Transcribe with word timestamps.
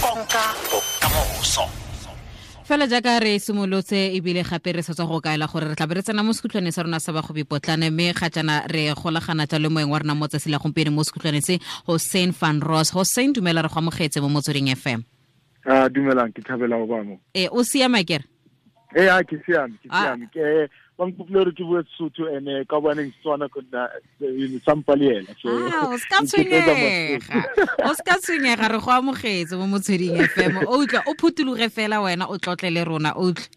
konka 0.00 0.44
bokamoso 0.70 1.64
fela 2.64 2.86
jaaka 2.86 3.20
re 3.20 3.38
simolotse 3.38 4.16
ebile 4.16 4.42
gape 4.42 4.72
re 4.72 4.82
setswa 4.82 5.06
go 5.06 5.20
kaela 5.20 5.46
gore 5.46 5.68
re 5.68 5.74
tlabe 5.76 5.94
re 5.94 6.02
tsena 6.02 6.22
mo 6.22 6.32
sekhutlhwane 6.32 6.72
sa 6.72 6.82
rona 6.82 7.00
sa 7.00 7.12
bagobipotlane 7.12 7.90
mme 7.90 8.14
ga 8.16 8.30
jana 8.30 8.64
re 8.72 8.94
golagana 8.96 9.44
le 9.58 9.68
moeng 9.68 9.90
wa 9.92 9.98
rona 9.98 10.14
mo 10.14 10.28
tsatsi 10.28 10.48
la 10.48 10.58
gompieno 10.58 10.90
mo 10.92 11.04
sekhutlhwane 11.04 11.42
se 11.44 11.58
hossein 11.86 12.32
van 12.32 12.60
ros 12.62 12.90
hossein 12.90 13.32
dumela 13.34 13.62
re 13.62 13.68
go 13.68 13.78
amogetse 13.78 14.20
mo 14.20 14.28
motsweding 14.28 14.72
fm 14.72 15.04
a 15.68 15.88
dumelang 15.88 16.32
ke 16.32 16.40
thabela 16.40 16.80
go 16.80 16.86
bamo 16.86 17.20
e 17.34 17.48
o 17.52 17.62
siama 17.64 18.00
kere 18.04 18.31
e 18.96 19.08
a 19.08 19.22
ke 19.24 19.36
siame 19.46 19.74
ke 19.82 19.88
Ah. 19.90 20.02
siame. 20.16 20.26
Ke 20.32 20.68
ba 20.98 21.06
nkopile 21.08 21.32
gore 21.44 21.52
ke 21.56 21.64
bue 21.64 21.82
sesotho 21.88 22.28
ene 22.36 22.64
ka 22.68 22.76
boaneng 22.80 23.12
setswana 23.16 23.48
ko 23.48 23.60
nna 23.60 23.88
sampa 24.64 24.96
le 24.96 25.18
ena 25.18 25.32
So, 25.42 25.48
Ah, 25.48 25.88
o 25.88 25.96
ska 25.96 26.16
tshwenyega. 26.22 27.44
O 27.88 27.94
ska 27.94 28.18
tshwenyega 28.20 28.68
re 28.72 28.78
go 28.78 28.90
amogetse 28.92 29.56
mo 29.56 29.66
motsweding 29.66 30.16
fm 30.28 30.62
o 30.66 30.78
utlwa 30.84 31.02
o 31.06 31.14
phutologe 31.14 31.68
fela 31.70 32.00
wena 32.04 32.28
o 32.28 32.36
tlotle 32.38 32.70
le 32.70 32.84
rona 32.84 33.12
o 33.16 33.32
utlwe. 33.32 33.48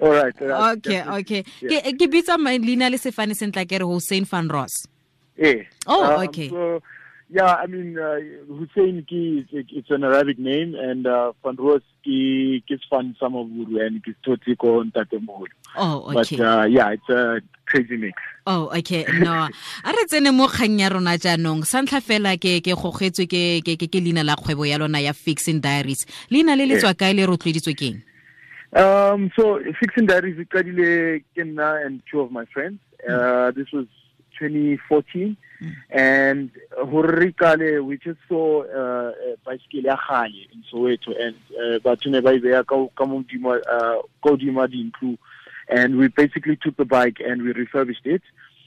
All 0.00 0.10
right, 0.10 0.34
all 0.42 0.48
right, 0.48 0.76
okay 0.78 1.02
okay. 1.20 1.42
Ke 1.60 1.94
ke 1.96 2.06
bitsa 2.10 2.36
leina 2.36 2.90
le 2.90 2.98
sefane 2.98 3.32
sentla 3.36 3.64
ke 3.68 3.78
re 3.78 3.84
hossein 3.86 4.24
van 4.24 4.48
Ross. 4.48 4.86
Eh. 5.38 5.64
Oh, 5.86 6.02
Um, 6.16 6.28
okay. 6.28 6.48
So, 6.48 6.80
yeah, 7.30 7.54
I 7.54 7.66
mean, 7.66 7.98
uh, 7.98 8.18
Hussain 8.48 9.04
ki, 9.08 9.46
it's, 9.52 9.70
it's 9.72 9.90
an 9.90 10.04
Arabic 10.04 10.38
name, 10.38 10.74
and 10.74 11.06
uh, 11.06 11.32
Van 11.42 11.56
Roos 11.56 11.82
ki, 12.04 12.62
ki 12.66 12.78
Sfan 12.86 13.16
Samaburu, 13.18 13.84
and 13.84 14.04
ki 14.04 14.14
Toti 14.26 14.56
ko 14.56 14.82
Ntate 14.84 15.18
Moholo. 15.20 15.46
oh 15.76 16.12
But 16.12 16.32
okay. 16.32 16.42
uh, 16.42 16.64
yeah, 16.64 16.90
it's 16.90 17.08
a 17.08 17.40
crazy 17.66 17.96
mix. 17.96 18.20
oh 18.46 18.68
okay. 18.76 19.04
No 19.20 19.32
a 19.32 19.90
re 19.90 20.04
tsene 20.06 20.34
mo 20.34 20.46
kgang 20.48 20.78
ya 20.78 20.88
rona 20.88 21.16
jaanong. 21.16 21.64
Sa 21.66 21.80
ntlha 21.80 22.00
fela 22.00 22.36
ke 22.36 22.60
ke 22.60 22.76
gogetswe 22.76 23.26
ke 23.26 23.64
ke 23.64 23.76
ke 23.80 23.88
ke 23.88 24.00
leina 24.04 24.22
la 24.24 24.36
kgwebo 24.36 24.68
ya 24.68 24.76
lona 24.78 25.00
ya 25.00 25.12
fixin 25.12 25.60
diaries. 25.60 26.06
Leina 26.30 26.56
le 26.56 26.66
le 26.66 26.76
tswa 26.76 26.94
kae 26.94 27.14
le 27.14 27.26
rotloeditswe 27.26 27.74
keng 27.74 28.02
Um, 28.74 29.30
so 29.38 29.60
Fixin 29.78 30.06
Diaries 30.06 30.36
we 30.36 30.44
qadile 30.46 31.22
ke 31.36 31.42
nna 31.46 31.86
and 31.86 32.02
two 32.10 32.18
of 32.18 32.32
my 32.32 32.44
friends. 32.46 32.80
Uh, 33.08 33.52
this 33.52 33.70
was 33.72 33.86
2014, 34.38 35.36
and 35.90 36.50
horricale 36.78 37.82
we 37.84 37.96
just 37.98 38.18
saw 38.28 38.62
uh, 38.62 39.12
a 39.12 39.36
bicycle 39.44 39.80
ya 39.80 39.96
kgale 39.96 40.48
in 40.52 40.64
Soweto, 40.70 41.12
and 41.20 41.36
uh, 41.52 41.78
batho 41.80 42.10
ne 42.10 42.20
ba 42.20 42.32
e 42.32 42.40
beya 42.40 42.66
ka 42.66 42.86
ka 42.96 43.04
modimo 43.04 43.56
uh, 43.56 44.02
ka 44.22 44.30
dintlo, 44.36 45.18
and 45.68 45.96
we 45.96 46.08
basically 46.08 46.56
took 46.56 46.76
the 46.76 46.84
bike 46.84 47.18
and 47.20 47.42
we 47.42 47.52
refurbished 47.52 48.06
it. 48.06 48.22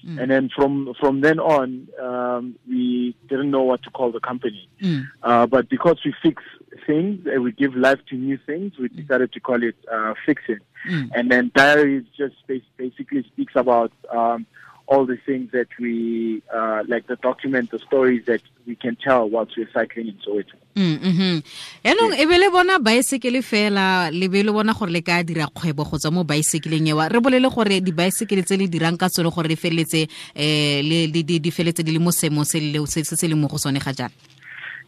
And 0.08 0.32
then 0.32 0.50
from 0.56 0.94
from 1.02 1.20
then 1.20 1.38
on, 1.38 1.90
um, 2.00 2.56
we 2.66 3.14
didn't 3.28 3.52
know 3.52 3.64
what 3.64 3.84
to 3.84 3.90
call 3.90 4.12
the 4.12 4.22
company. 4.22 4.70
Mm. 4.81 5.06
Uh, 5.22 5.48
but 5.48 5.68
because 5.68 6.00
we 6.06 6.14
fix 6.24 6.44
things 6.86 7.26
and 7.26 7.44
we 7.44 7.52
give 7.52 7.76
life 7.76 8.00
to 8.09 8.16
new 8.16 8.38
things, 8.46 8.78
we 8.80 8.88
decided 8.88 9.34
to 9.34 9.40
call 9.42 9.62
it 9.62 9.76
uh, 9.92 10.14
Fixin. 10.26 10.59
Mm. 10.90 11.09
And 11.14 11.31
then 11.31 11.52
Diaries 11.54 12.06
just 12.16 12.36
basically 12.48 13.24
speaks 13.24 13.54
about 13.56 13.92
um, 14.09 14.46
all 14.88 15.06
the 15.06 15.18
things 15.26 15.52
that 15.52 15.68
we, 15.80 16.42
uh, 16.54 16.82
like 16.88 17.06
the 17.08 17.18
document, 17.18 17.70
the 17.72 17.80
stories 17.80 18.24
that 18.26 18.42
we 18.66 18.76
can 18.76 18.96
tell 18.96 19.30
whilst 19.30 19.58
we're 19.58 19.68
cycling 19.74 20.08
in 20.08 20.16
Soweto. 20.26 20.56
Mm, 20.76 21.00
mhm. 21.02 21.42
yaanong 21.84 22.14
e 22.22 22.26
be 22.26 22.38
le 22.38 22.50
bona 22.52 22.78
baesekele 22.80 23.42
fela 23.42 24.10
le 24.12 24.28
be 24.30 24.44
le 24.44 24.52
bona 24.54 24.74
gore 24.74 24.92
le 24.92 25.02
ka 25.02 25.24
dira 25.24 25.48
kgwebo 25.48 25.84
go 25.90 25.98
tswa 25.98 26.12
mo 26.14 26.24
baesekeleng 26.24 26.88
ewa 26.88 27.10
re 27.10 27.20
bolele 27.20 27.50
gore 27.50 27.82
dibaesekele 27.82 28.44
tse 28.46 28.58
le 28.58 28.68
dirang 28.68 28.96
ka 28.98 29.10
tsone 29.10 29.32
gore 29.34 29.48
le 29.50 29.56
feleletse 29.56 30.08
um 30.36 30.86
le 30.90 31.08
di 31.12 31.40
di 31.40 31.52
feleletse 31.52 31.84
di 31.84 31.92
le 31.92 32.00
mo 32.00 32.12
seemong 32.12 32.46
se 32.46 32.60
le- 32.60 32.86
se 32.86 33.04
se- 33.04 33.28
le 33.28 33.34
mo 33.36 33.48
go 33.48 33.58
sone 33.58 33.80
ga 33.80 33.92
jaana 33.92 34.14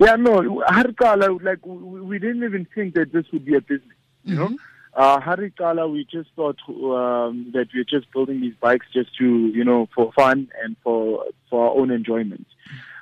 Yeah, 0.02 0.16
no, 0.16 0.61
Harikala, 0.66 1.27
like 1.44 1.59
we, 1.66 2.00
we 2.00 2.20
didn't 2.20 2.44
even 2.45 2.66
think 2.73 2.94
that 2.94 3.11
this 3.11 3.25
would 3.33 3.44
be 3.44 3.55
a 3.55 3.59
business. 3.59 3.97
You 4.23 4.36
know, 4.36 4.50
uh, 5.00 5.17
Harikala, 5.22 5.89
we 5.89 6.05
just 6.11 6.30
thought 6.36 6.58
um, 6.67 7.52
that 7.54 7.67
we're 7.73 7.86
just 7.86 8.11
building 8.11 8.42
these 8.42 8.54
bikes 8.60 8.86
just 8.93 9.15
to, 9.17 9.48
you 9.48 9.64
know, 9.64 9.87
for 9.95 10.11
fun 10.11 10.49
and 10.61 10.76
for 10.83 11.23
for 11.49 11.70
our 11.70 11.77
own 11.77 11.89
enjoyment. 11.89 12.45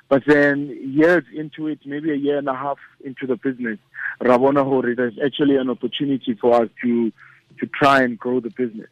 But 0.08 0.22
then 0.24 0.68
years 0.80 1.24
into 1.34 1.66
it, 1.66 1.80
maybe 1.84 2.12
a 2.12 2.14
year 2.14 2.38
and 2.38 2.48
a 2.48 2.54
half 2.54 2.78
into 3.04 3.26
the 3.26 3.34
business, 3.34 3.78
Rabona 4.22 4.64
Hori, 4.64 4.94
there's 4.94 5.18
actually 5.22 5.56
an 5.56 5.68
opportunity 5.68 6.34
for 6.40 6.62
us 6.62 6.70
to 6.84 7.12
to 7.58 7.66
try 7.66 8.02
and 8.02 8.16
grow 8.16 8.38
the 8.38 8.50
business. 8.50 8.90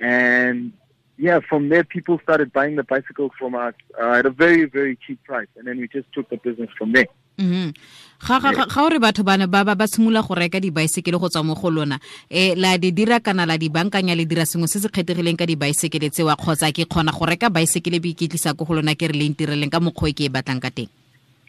And 0.00 0.72
yeah, 1.18 1.38
from 1.48 1.68
there, 1.68 1.84
people 1.84 2.18
started 2.24 2.52
buying 2.52 2.74
the 2.74 2.82
bicycles 2.82 3.30
from 3.38 3.54
us 3.54 3.74
uh, 3.96 4.14
at 4.14 4.26
a 4.26 4.30
very, 4.30 4.64
very 4.64 4.98
cheap 5.06 5.22
price, 5.22 5.46
and 5.56 5.68
then 5.68 5.78
we 5.78 5.86
just 5.86 6.12
took 6.12 6.28
the 6.28 6.36
business 6.38 6.70
from 6.76 6.94
there. 6.94 7.06
Mhm. 7.40 7.72
ga 8.20 8.36
ga 8.52 8.80
ore 8.84 8.98
batho 9.00 9.24
bana 9.24 9.46
ba 9.48 9.64
ba 9.64 9.86
simolola 9.88 10.20
go 10.20 10.34
reka 10.36 10.60
dibaesekele 10.60 11.16
go 11.16 11.28
tswa 11.32 11.40
mo 11.42 11.54
go 11.56 11.70
lona 11.72 11.96
um 12.28 12.52
la 12.60 12.76
di 12.76 12.92
dira 12.92 13.16
kana 13.20 13.46
la 13.48 13.56
di 13.56 13.72
bankanya 13.72 14.12
le 14.14 14.28
dira 14.28 14.44
sengwe 14.44 14.68
se 14.68 14.76
se 14.78 14.88
kgethegileng 14.92 15.40
ka 15.40 15.48
dibaesekele 15.48 16.12
tsewa 16.12 16.36
kgotsa 16.36 16.68
ke 16.68 16.84
kgona 16.84 17.16
go 17.16 17.24
reka 17.24 17.48
baesekele 17.48 17.96
be 17.96 18.12
iketlisa 18.12 18.52
ko 18.52 18.68
go 18.68 18.74
lona 18.76 18.92
ke 18.92 19.08
re 19.08 19.16
le 19.16 19.24
ntireleng 19.32 19.72
ka 19.72 19.80
mokgwa 19.80 20.12
ke 20.12 20.28
e 20.28 20.28
batlang 20.28 20.60
ka 20.60 20.68
teng 20.68 20.92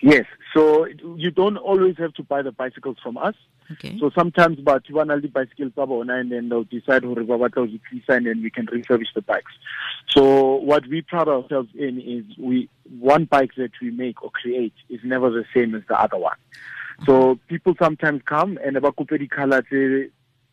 Yes, 0.02 0.26
so 0.54 0.88
you 1.16 1.30
don't 1.30 1.58
always 1.58 1.96
have 1.98 2.14
to 2.16 2.24
buy 2.24 2.42
the 2.42 2.52
bicycles 2.52 2.98
from 3.04 3.18
us. 3.18 3.36
okay 3.72 3.98
So 4.00 4.10
sometimes 4.18 4.60
but 4.60 4.90
you 4.90 4.96
want 4.96 5.10
the 5.10 5.28
bicycles 5.28 5.74
and 5.78 6.32
then 6.32 6.50
they'll 6.50 6.64
decide 6.64 7.04
who 7.04 7.14
ba 7.16 7.38
batla 7.38 7.56
ho 7.56 7.66
di 7.68 7.80
and 8.10 8.26
then 8.26 8.42
we 8.42 8.50
can 8.50 8.66
refurbish 8.66 9.14
the 9.14 9.22
bikes. 9.22 9.54
So 10.10 10.56
what 10.56 10.88
we 10.88 11.04
pride 11.04 11.28
ourselves 11.28 11.70
in 11.76 12.00
is 12.02 12.26
we 12.38 12.68
one 13.00 13.26
bike 13.26 13.52
that 13.58 13.72
we 13.82 13.92
make 13.92 14.24
or 14.24 14.32
create 14.32 14.74
is 14.90 15.00
never 15.04 15.30
the 15.30 15.46
same 15.56 15.76
as 15.76 15.84
the 15.88 16.00
other 16.00 16.18
one. 16.18 16.38
So 17.06 17.40
people 17.48 17.76
sometimes 17.80 18.22
come 18.26 18.58
and 18.64 18.82
ba 18.82 18.92
kope 18.92 19.18
di 19.20 19.28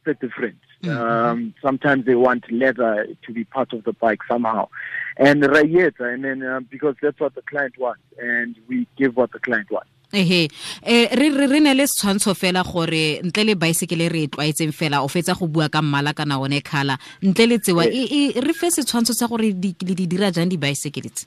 color 0.09 0.17
tse 0.17 0.55
Mm 0.81 0.91
-hmm. 0.91 1.31
Um, 1.33 1.55
sometimes 1.61 2.05
they 2.05 2.15
want 2.15 2.43
leather 2.51 3.07
to 3.27 3.33
be 3.33 3.45
part 3.45 3.73
of 3.73 3.83
the 3.83 3.93
bike 3.93 4.23
somehow, 4.29 4.69
and 5.17 5.43
rayeta, 5.43 6.05
and 6.15 6.23
then 6.23 6.43
uh, 6.43 6.61
because 6.71 6.95
that's 7.03 7.19
what 7.19 7.35
the 7.35 7.43
client 7.51 7.75
wants, 7.79 8.05
and 8.19 8.55
we 8.69 8.87
give 8.97 9.13
what 9.17 9.31
the 9.33 9.41
client 9.41 9.69
wants. 9.71 9.91
ehe. 10.13 10.49
Eh 10.83 11.09
re 11.13 11.29
re 11.31 11.47
re 11.47 11.61
ne 11.61 11.75
le 11.75 11.85
setshwantsho 11.87 12.35
fela 12.35 12.63
gore 12.63 13.21
ntle 13.23 13.45
le 13.45 13.55
baesekele 13.55 14.09
re 14.09 14.23
e 14.23 14.29
tlwaetseng 14.29 14.73
fela 14.73 15.03
o 15.03 15.09
fetsa 15.09 15.35
go 15.35 15.47
bua 15.47 15.69
ka 15.69 15.83
mmala 15.83 16.15
kana 16.15 16.39
one 16.39 16.61
kgala 16.61 16.99
ntle 17.23 17.47
le 17.47 17.59
tsewa 17.59 17.85
e 17.85 18.03
e- 18.21 18.41
re 18.41 18.53
fe 18.53 18.71
setshwantsho 18.71 19.13
sa 19.13 19.27
gore 19.27 19.53
le 19.53 19.95
di 19.95 20.07
dira 20.07 20.31
jang 20.31 20.49
dibaesekele 20.49 21.11
tse 21.11 21.27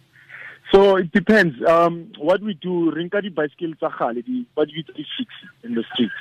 So 0.72 0.96
it 0.96 1.12
depends. 1.12 1.62
Um, 1.66 2.12
what 2.18 2.42
we 2.42 2.54
do, 2.54 2.92
rinka 2.92 3.22
di 3.22 3.30
bicycle 3.30 3.74
tsa 3.76 4.14
di 4.14 4.46
what 4.54 4.70
we 4.70 4.84
do 4.84 4.94
fix 4.94 5.30
in 5.64 5.76
the 5.76 5.84
streets. 5.94 6.14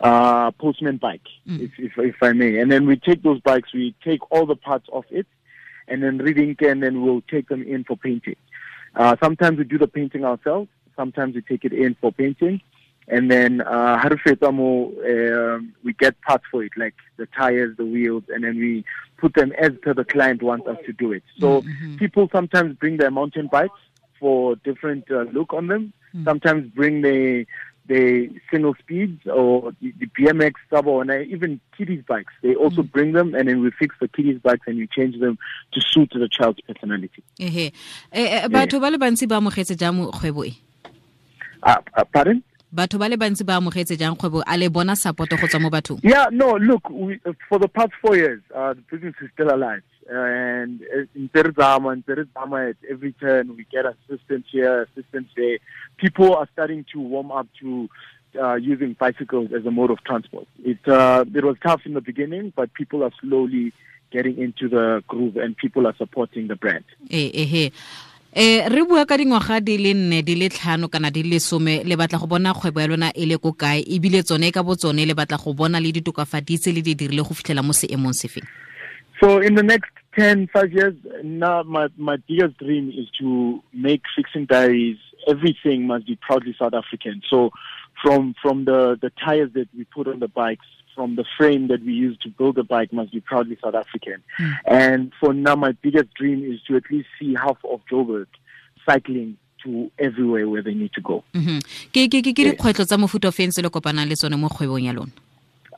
Uh, 0.00 0.50
postman 0.52 0.96
bike, 0.96 1.28
if, 1.46 1.70
if 1.78 1.92
if 1.96 2.16
I 2.20 2.32
may. 2.32 2.58
And 2.58 2.70
then 2.72 2.86
we 2.86 2.96
take 2.96 3.22
those 3.22 3.40
bikes, 3.40 3.72
we 3.72 3.94
take 4.02 4.20
all 4.32 4.46
the 4.46 4.56
parts 4.56 4.88
off 4.90 5.04
it, 5.10 5.26
and 5.86 6.02
then 6.02 6.18
reading 6.18 6.56
and 6.60 6.82
then 6.82 7.02
we'll 7.02 7.22
take 7.30 7.48
them 7.48 7.62
in 7.62 7.84
for 7.84 7.96
painting. 7.96 8.36
Uh, 8.96 9.16
sometimes 9.22 9.58
we 9.58 9.64
do 9.64 9.78
the 9.78 9.88
painting 9.88 10.24
ourselves. 10.24 10.68
Sometimes 10.96 11.34
we 11.34 11.42
take 11.42 11.64
it 11.64 11.72
in 11.72 11.94
for 12.00 12.12
painting. 12.12 12.60
And 13.08 13.30
then 13.30 13.60
uh, 13.60 13.98
how 13.98 14.08
to 14.08 14.16
fit 14.16 14.40
them 14.40 14.58
all, 14.60 14.92
um, 15.06 15.74
we 15.84 15.92
get 15.92 16.18
parts 16.22 16.44
for 16.50 16.64
it, 16.64 16.72
like 16.76 16.94
the 17.18 17.26
tires, 17.26 17.76
the 17.76 17.84
wheels, 17.84 18.24
and 18.28 18.44
then 18.44 18.56
we 18.58 18.84
put 19.18 19.34
them 19.34 19.52
as 19.58 19.72
per 19.82 19.92
the 19.94 20.04
client 20.04 20.42
wants 20.42 20.66
us 20.66 20.78
to 20.86 20.92
do 20.92 21.12
it. 21.12 21.22
So 21.38 21.62
people 21.98 22.28
sometimes 22.32 22.76
bring 22.76 22.96
their 22.96 23.10
mountain 23.10 23.48
bikes 23.48 23.78
for 24.18 24.56
different 24.56 25.10
uh, 25.10 25.22
look 25.32 25.52
on 25.52 25.66
them. 25.66 25.92
Sometimes 26.24 26.70
bring 26.70 27.02
their 27.02 27.44
the 27.86 28.30
single 28.50 28.74
speeds 28.76 29.26
or 29.26 29.72
the, 29.82 29.92
the 29.98 30.06
BMX 30.06 30.52
stuff 30.68 30.86
or 30.86 31.04
even 31.20 31.60
kiddies 31.76 32.02
bikes. 32.08 32.32
They 32.40 32.54
also 32.54 32.82
bring 32.82 33.12
them 33.12 33.34
and 33.34 33.48
then 33.48 33.60
we 33.60 33.70
fix 33.72 33.94
the 34.00 34.08
kiddies 34.08 34.38
bikes 34.38 34.66
and 34.66 34.78
we 34.78 34.86
change 34.86 35.20
them 35.20 35.36
to 35.72 35.80
suit 35.82 36.10
the 36.14 36.28
child's 36.28 36.60
personality. 36.62 37.22
ehe 37.38 37.72
eh, 38.12 38.44
eh, 38.44 38.48
batho 38.48 38.80
ba 38.80 38.88
le 38.90 38.96
bantsi 38.98 39.28
ba 39.28 39.36
amogetse 39.36 39.76
jang 39.76 39.96
mo- 39.96 40.10
kgwebo 40.10 40.46
e 40.46 40.54
Uh, 41.62 41.76
uh, 41.96 42.04
pardon? 42.12 42.42
Batho 42.74 42.98
ba 42.98 43.08
le 43.08 43.16
bantsi 43.16 43.44
ba 43.44 43.56
amogetse 43.56 43.96
jang 43.96 44.16
kgwebo 44.16 44.42
a 44.46 44.56
le 44.56 44.68
bona 44.68 44.96
supporto 44.96 45.36
go 45.40 45.46
tswa 45.46 45.60
mo 45.60 45.70
bathong 45.70 46.00
Yeah, 46.02 46.26
no, 46.30 46.56
look, 46.56 46.90
we, 46.90 47.20
for 47.48 47.58
the 47.58 47.68
past 47.68 47.92
four 48.02 48.16
years, 48.16 48.42
uh, 48.54 48.74
the 48.74 48.82
business 48.90 49.14
is 49.22 49.30
still 49.32 49.54
alive. 49.54 49.82
And 50.08 50.82
uh, 50.82 51.06
in 51.14 51.30
Terzama, 51.30 51.94
in 51.94 52.02
Terzama, 52.02 52.70
at 52.70 52.76
every 52.90 53.12
turn, 53.12 53.56
we 53.56 53.66
get 53.72 53.86
assistance 53.86 54.46
here, 54.50 54.82
assistance 54.82 55.28
there. 55.36 55.58
People 55.96 56.34
are 56.34 56.48
starting 56.52 56.84
to 56.92 57.00
warm 57.00 57.32
up 57.32 57.46
to 57.60 57.88
uh, 58.38 58.54
using 58.56 58.94
bicycles 58.98 59.50
as 59.56 59.64
a 59.64 59.70
mode 59.70 59.90
of 59.90 60.02
transport. 60.04 60.46
It, 60.62 60.86
uh, 60.86 61.24
it 61.34 61.44
was 61.44 61.56
tough 61.62 61.82
in 61.86 61.94
the 61.94 62.00
beginning, 62.00 62.52
but 62.54 62.74
people 62.74 63.02
are 63.02 63.12
slowly 63.20 63.72
getting 64.10 64.38
into 64.38 64.68
the 64.68 65.02
groove 65.08 65.36
and 65.36 65.56
people 65.56 65.86
are 65.86 65.96
supporting 65.96 66.48
the 66.48 66.56
brand. 66.56 66.84
Eh, 67.10 67.30
ehe 67.32 67.66
eh 67.66 67.70
re 68.34 68.82
bua 68.84 69.06
ka 69.06 69.16
dingwaga 69.16 69.60
di 69.60 69.78
le 69.78 69.94
nne 69.94 70.22
di 70.22 70.34
le 70.34 70.48
tlhano 70.48 70.88
kana 70.88 71.10
di 71.10 71.22
le 71.22 71.38
some 71.38 71.84
le 71.84 71.96
batla 71.96 72.18
go 72.18 72.26
bona 72.26 72.52
kgwebo 72.54 72.80
ya 72.80 72.86
lona 72.86 73.12
e 73.14 73.26
le 73.26 73.38
ko 73.38 73.52
kae 73.52 73.84
ebile 73.86 74.22
tsone 74.22 74.50
ka 74.50 74.62
botsone 74.62 75.06
le 75.06 75.14
batla 75.14 75.38
go 75.38 75.54
bona 75.54 75.78
le 75.80 75.92
ditokafaditse 75.92 76.74
le 76.74 76.82
di 76.82 76.94
dirile 76.94 77.22
go 77.22 77.34
fitlhela 77.34 77.62
mo 77.62 77.72
seemong 77.72 78.12
sefeng 78.12 78.46
So 79.20 79.38
in 79.38 79.54
the 79.54 79.62
next 79.62 79.90
10, 80.18 80.48
5 80.52 80.72
years, 80.72 80.94
now 81.22 81.62
my, 81.62 81.86
my 81.96 82.16
biggest 82.28 82.58
dream 82.58 82.90
is 82.90 83.06
to 83.20 83.62
make 83.72 84.02
Fixing 84.16 84.46
Diaries 84.46 84.98
everything 85.26 85.86
must 85.86 86.06
be 86.06 86.16
proudly 86.16 86.54
South 86.58 86.74
African. 86.74 87.22
So 87.30 87.50
from 88.02 88.34
from 88.42 88.64
the 88.64 88.98
the 89.00 89.10
tires 89.24 89.50
that 89.54 89.68
we 89.76 89.84
put 89.84 90.08
on 90.08 90.20
the 90.20 90.28
bikes, 90.28 90.66
from 90.94 91.16
the 91.16 91.24
frame 91.36 91.68
that 91.68 91.82
we 91.84 91.92
use 91.92 92.16
to 92.18 92.28
build 92.28 92.56
the 92.56 92.64
bike 92.64 92.92
must 92.92 93.12
be 93.12 93.20
proudly 93.20 93.58
South 93.62 93.74
African. 93.74 94.22
Mm. 94.38 94.52
And 94.66 95.12
for 95.18 95.34
now, 95.34 95.56
my 95.56 95.72
biggest 95.72 96.14
dream 96.14 96.44
is 96.44 96.60
to 96.68 96.76
at 96.76 96.84
least 96.90 97.08
see 97.18 97.34
half 97.34 97.58
of 97.64 97.80
Joburg 97.90 98.26
cycling 98.86 99.36
to 99.64 99.90
everywhere 99.98 100.48
where 100.48 100.62
they 100.62 100.74
need 100.74 100.92
to 100.92 101.00
go. 101.00 101.24
Mm-hmm. 101.34 101.58
ke 101.94 102.06
ke 102.12 102.20
ke 102.22 102.42
dikgwetlho 102.48 102.86
tsa 102.86 102.96
mofuta 103.00 103.28
o 103.28 103.32
feng 103.32 103.50
se 103.50 103.62
le 103.62 103.70
kopanang 103.70 104.08
le 104.08 104.14
tsone 104.14 104.36
mo 104.38 104.48
kgwebong 104.48 104.84
ya 104.86 104.92
lona 104.92 105.12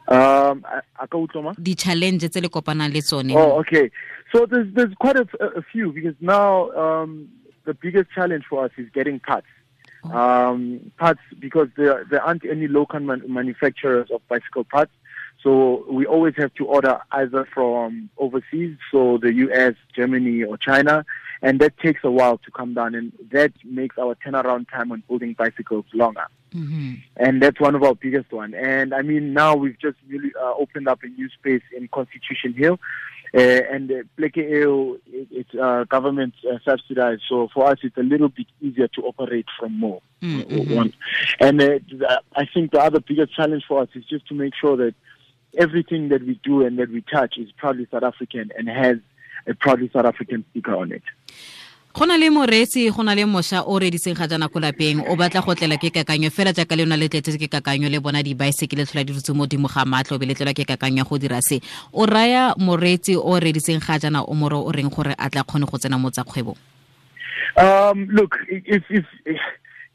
um 0.08 0.64
a 0.98 1.06
ka 1.06 1.18
utlwa 1.18 1.54
di-challenge 1.58 2.28
tse 2.28 2.40
le 2.40 2.48
kopanang 2.48 2.92
le 2.92 3.02
tsone 3.02 3.32
oh 3.34 3.58
okay 3.60 3.90
so 4.32 4.46
there's 4.46 4.68
there's 4.74 4.94
quite 4.98 5.16
a, 5.16 5.26
a 5.56 5.62
few 5.62 5.92
because 5.92 6.14
now 6.20 6.70
um 6.74 7.28
the 7.64 7.74
biggest 7.74 8.10
challenge 8.14 8.44
for 8.48 8.64
us 8.64 8.72
is 8.76 8.86
getting 8.92 9.18
parts 9.20 9.46
oh. 10.04 10.10
um 10.10 10.92
parts 10.98 11.22
because 11.38 11.68
there 11.76 12.04
there 12.10 12.22
aren't 12.22 12.44
any 12.44 12.68
local 12.68 13.00
man 13.00 13.22
manufacturers 13.28 14.10
of 14.10 14.20
bicycle 14.28 14.64
parts 14.64 14.92
so 15.46 15.84
we 15.88 16.06
always 16.06 16.34
have 16.38 16.52
to 16.54 16.66
order 16.66 16.98
either 17.12 17.46
from 17.54 18.10
overseas, 18.18 18.76
so 18.90 19.16
the 19.22 19.32
US, 19.32 19.74
Germany, 19.94 20.42
or 20.42 20.56
China, 20.56 21.06
and 21.40 21.60
that 21.60 21.78
takes 21.78 22.00
a 22.02 22.10
while 22.10 22.38
to 22.38 22.50
come 22.50 22.74
down, 22.74 22.96
and 22.96 23.12
that 23.30 23.52
makes 23.64 23.96
our 23.96 24.16
turnaround 24.16 24.68
time 24.68 24.90
on 24.90 25.04
building 25.08 25.34
bicycles 25.38 25.84
longer. 25.94 26.26
Mm-hmm. 26.52 26.94
And 27.18 27.40
that's 27.40 27.60
one 27.60 27.76
of 27.76 27.84
our 27.84 27.94
biggest 27.94 28.32
one. 28.32 28.54
And 28.54 28.92
I 28.92 29.02
mean, 29.02 29.34
now 29.34 29.54
we've 29.54 29.78
just 29.78 29.98
really 30.08 30.32
uh, 30.36 30.54
opened 30.58 30.88
up 30.88 31.04
a 31.04 31.06
new 31.06 31.28
space 31.28 31.62
in 31.76 31.86
Constitution 31.88 32.52
Hill. 32.52 32.80
Uh, 33.32 33.40
and 33.70 33.90
uh, 33.92 34.02
Pleke 34.18 34.38
it, 34.38 35.28
it's 35.30 35.54
uh, 35.54 35.84
government 35.84 36.34
uh, 36.50 36.58
subsidized, 36.64 37.22
so 37.28 37.48
for 37.52 37.66
us 37.66 37.78
it's 37.82 37.96
a 37.98 38.02
little 38.02 38.28
bit 38.28 38.46
easier 38.62 38.88
to 38.88 39.02
operate 39.02 39.46
from 39.60 39.78
more. 39.78 40.00
Mm-hmm. 40.22 40.88
And 41.40 41.60
uh, 41.60 42.18
I 42.34 42.46
think 42.52 42.72
the 42.72 42.80
other 42.80 42.98
biggest 42.98 43.34
challenge 43.36 43.64
for 43.68 43.82
us 43.82 43.88
is 43.94 44.04
just 44.06 44.26
to 44.28 44.34
make 44.34 44.54
sure 44.58 44.76
that 44.76 44.94
everything 45.56 46.08
that 46.10 46.22
we 46.22 46.38
do 46.42 46.64
and 46.64 46.78
that 46.78 46.90
we 46.90 47.02
touch 47.02 47.38
is 47.38 47.50
proudly 47.52 47.86
South 47.90 48.02
African 48.02 48.50
and 48.56 48.68
has 48.68 48.98
a 49.46 49.54
proudly 49.54 49.90
South 49.92 50.06
African 50.06 50.44
sticker 50.50 50.74
on 50.74 50.92
it. 50.92 51.02
go 51.96 52.04
na 52.04 52.16
le 52.18 52.28
moreetsi 52.28 52.90
go 52.92 53.02
na 53.02 53.14
le 53.14 53.24
mošwa 53.24 53.64
o 53.66 53.78
rediseng 53.80 54.14
ga 54.14 54.28
jana 54.28 54.48
ko 54.48 54.60
lapeng. 54.60 55.00
O 55.08 55.16
batla 55.16 55.40
go 55.40 55.54
tlela 55.54 55.78
ke 55.80 55.88
kakanyo 55.88 56.28
fela 56.30 56.52
jaaka 56.52 56.76
le 56.76 56.84
yona 56.84 56.96
le 56.98 57.08
tletse 57.08 57.38
ke 57.40 57.48
kakanyo 57.48 57.88
le 57.88 58.00
bona 58.00 58.22
dibaesekele 58.22 58.84
tlhola 58.84 59.04
di 59.04 59.14
dutse 59.14 59.32
mo 59.32 59.46
godimo 59.46 59.66
ga 59.66 59.84
matlho 59.88 60.20
be 60.20 60.26
le 60.26 60.34
tlelwa 60.34 60.52
ke 60.52 60.68
kakanyo 60.68 60.98
ya 60.98 61.04
go 61.04 61.16
dira 61.16 61.40
se. 61.40 61.60
O 61.94 62.04
raya 62.04 62.52
moreetsi 62.58 63.16
o 63.16 63.40
rediseng 63.40 63.80
ga 63.80 63.98
jana 63.98 64.20
o 64.22 64.34
more 64.34 64.60
o 64.60 64.70
reng 64.70 64.92
gore 64.92 65.14
a 65.16 65.30
tla 65.30 65.42
kgone 65.42 65.64
go 65.64 65.78
tsena 65.78 65.96
mo 65.96 66.10
tsa 66.10 66.24
kgwebo? 66.24 66.52
Um 67.56 68.04
look 68.12 68.36
if, 68.48 68.84
if, 68.90 69.04
if 69.24 69.40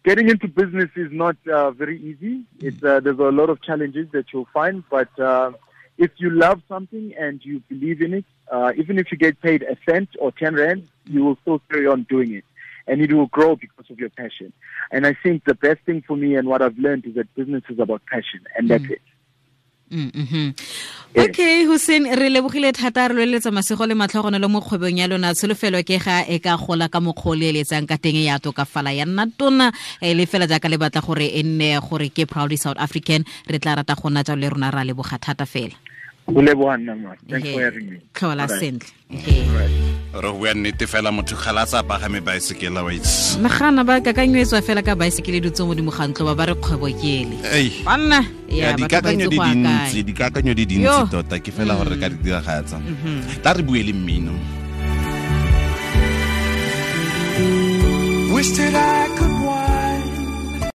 getting 0.03 0.29
into 0.29 0.47
business 0.47 0.89
is 0.95 1.11
not 1.11 1.35
uh, 1.51 1.71
very 1.71 2.01
easy. 2.01 2.43
It's, 2.59 2.83
uh, 2.83 2.99
there's 2.99 3.19
a 3.19 3.23
lot 3.23 3.49
of 3.49 3.61
challenges 3.61 4.07
that 4.11 4.25
you'll 4.33 4.47
find, 4.53 4.83
but 4.89 5.17
uh, 5.19 5.51
if 5.97 6.11
you 6.17 6.29
love 6.29 6.61
something 6.67 7.13
and 7.17 7.43
you 7.43 7.61
believe 7.69 8.01
in 8.01 8.13
it, 8.13 8.25
uh, 8.51 8.73
even 8.77 8.97
if 8.97 9.11
you 9.11 9.17
get 9.17 9.39
paid 9.41 9.63
a 9.63 9.77
cent 9.89 10.09
or 10.19 10.31
10 10.31 10.55
rand, 10.55 10.87
you 11.05 11.23
will 11.23 11.37
still 11.41 11.61
carry 11.71 11.87
on 11.87 12.03
doing 12.03 12.33
it. 12.33 12.45
And 12.87 13.01
it 13.01 13.13
will 13.13 13.27
grow 13.27 13.55
because 13.55 13.89
of 13.89 13.99
your 13.99 14.09
passion. 14.09 14.51
And 14.91 15.05
I 15.05 15.15
think 15.23 15.45
the 15.45 15.53
best 15.53 15.81
thing 15.85 16.03
for 16.05 16.17
me 16.17 16.35
and 16.35 16.47
what 16.47 16.61
I've 16.61 16.77
learned 16.77 17.05
is 17.05 17.15
that 17.15 17.33
business 17.35 17.63
is 17.69 17.79
about 17.79 18.01
passion, 18.07 18.41
and 18.57 18.69
that's 18.69 18.83
mm. 18.83 18.91
it. 18.91 19.01
Mm-hmm. 19.91 20.47
okay 21.19 21.65
hussein 21.67 22.07
re 22.15 22.29
lebogile 22.29 22.71
thata 22.71 23.07
re 23.09 23.15
lweletsa 23.15 23.51
masego 23.51 23.85
le 23.85 23.93
matlhogono 23.93 24.39
le 24.39 24.47
mo 24.47 24.61
kgwebong 24.61 24.97
ya 24.99 25.07
lona. 25.07 25.33
Tsholofelo 25.35 25.83
ke 25.83 25.99
ga 25.99 26.23
e 26.23 26.39
ka 26.39 26.55
gola 26.55 26.87
ka 26.87 26.99
mokgwa 27.03 27.31
o 27.31 27.35
le 27.35 27.51
eletsang 27.51 27.83
ka 27.87 27.97
teng 27.99 28.15
ya 28.15 28.39
tokafala 28.39 28.95
ya 28.95 29.05
nna 29.05 29.27
tona. 29.37 29.71
E 29.99 30.13
le 30.15 30.25
fela 30.25 30.47
jaaka 30.47 30.69
le 30.71 30.77
batla 30.79 31.01
gore 31.03 31.27
e 31.27 31.43
nne 31.43 31.75
gore 31.83 32.07
ke 32.09 32.23
proudly 32.25 32.55
south 32.55 32.79
african 32.79 33.27
re 33.51 33.59
tla 33.59 33.75
rata 33.75 33.95
go 33.99 34.09
nna 34.09 34.23
jalo 34.23 34.39
le 34.39 34.49
rona 34.49 34.71
ra 34.71 34.87
leboga 34.87 35.19
thata 35.19 35.45
fela 35.45 35.75
tlhola 38.13 38.47
sentle. 38.47 38.89
Re 40.13 40.31
bua 40.31 40.53
nnete 40.53 40.87
fela 40.87 41.11
motho 41.11 41.35
ga 41.35 41.65
sa 41.65 41.83
pagame 41.83 42.21
baesekela 42.21 42.83
wa 42.83 42.93
itse. 42.93 43.39
Nagana 43.39 43.83
ba 43.83 44.01
kakanyetswa 44.01 44.61
fela 44.61 44.83
ka 44.83 44.95
baesekele 44.95 45.41
dutse 45.41 45.63
modimo 45.63 45.91
gantlo 45.91 46.25
ba 46.25 46.35
ba 46.35 46.45
re 46.45 46.55
kgwebo 46.55 46.87
kele 46.99 47.35
banna 47.85 48.21
dikakanyo 48.75 49.27
di 49.29 49.37
dintsi 49.39 50.03
dikakanyo 50.03 50.53
di 50.53 50.65
dintsi 50.65 51.09
tota 51.09 51.39
ke 51.39 51.51
fela 51.51 51.75
gore 51.75 51.95
re 51.95 51.97
ka 51.97 52.09
di 52.09 52.17
diragatsa. 52.23 52.77
Mhm. 52.77 53.41
tla 53.41 53.53
re 53.53 53.63
bue 53.63 53.83
le 53.83 53.93
mmino. 53.93 54.35
Wish 58.31 58.51
that 58.57 58.75
I 58.75 59.07
could 59.17 59.40